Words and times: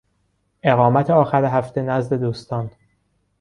اقامت 0.63 1.09
آخر 1.09 1.45
هفته 1.45 1.81
نزد 1.81 2.13
دوستان 2.13 2.71